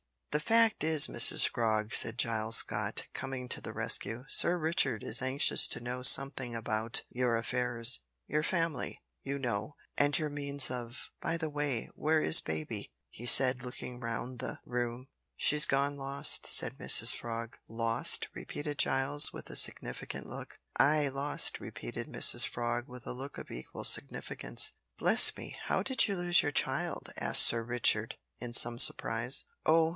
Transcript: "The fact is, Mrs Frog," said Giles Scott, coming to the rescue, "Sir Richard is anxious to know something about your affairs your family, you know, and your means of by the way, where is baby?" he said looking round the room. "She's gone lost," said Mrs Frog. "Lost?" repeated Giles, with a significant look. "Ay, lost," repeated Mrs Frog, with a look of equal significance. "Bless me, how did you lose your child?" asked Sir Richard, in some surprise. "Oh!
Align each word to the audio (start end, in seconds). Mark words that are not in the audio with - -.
"The 0.31 0.39
fact 0.39 0.83
is, 0.83 1.05
Mrs 1.07 1.47
Frog," 1.47 1.93
said 1.93 2.17
Giles 2.17 2.55
Scott, 2.55 3.05
coming 3.13 3.49
to 3.49 3.59
the 3.59 3.73
rescue, 3.73 4.23
"Sir 4.29 4.57
Richard 4.57 5.03
is 5.03 5.21
anxious 5.21 5.67
to 5.67 5.79
know 5.81 6.03
something 6.03 6.55
about 6.55 7.03
your 7.09 7.35
affairs 7.35 7.99
your 8.27 8.41
family, 8.41 9.03
you 9.23 9.37
know, 9.37 9.75
and 9.97 10.17
your 10.17 10.29
means 10.29 10.71
of 10.71 11.11
by 11.19 11.35
the 11.35 11.49
way, 11.49 11.89
where 11.95 12.21
is 12.21 12.39
baby?" 12.41 12.89
he 13.09 13.25
said 13.27 13.61
looking 13.61 13.99
round 13.99 14.39
the 14.39 14.57
room. 14.65 15.09
"She's 15.35 15.65
gone 15.67 15.97
lost," 15.97 16.47
said 16.47 16.77
Mrs 16.79 17.13
Frog. 17.13 17.57
"Lost?" 17.67 18.27
repeated 18.33 18.79
Giles, 18.79 19.33
with 19.33 19.49
a 19.51 19.57
significant 19.57 20.25
look. 20.27 20.59
"Ay, 20.79 21.09
lost," 21.09 21.59
repeated 21.59 22.07
Mrs 22.07 22.47
Frog, 22.47 22.87
with 22.87 23.05
a 23.05 23.13
look 23.13 23.37
of 23.37 23.51
equal 23.51 23.83
significance. 23.83 24.71
"Bless 24.97 25.35
me, 25.37 25.57
how 25.65 25.83
did 25.83 26.07
you 26.07 26.15
lose 26.15 26.41
your 26.41 26.53
child?" 26.53 27.11
asked 27.17 27.43
Sir 27.43 27.63
Richard, 27.63 28.15
in 28.39 28.53
some 28.53 28.79
surprise. 28.79 29.43
"Oh! 29.65 29.89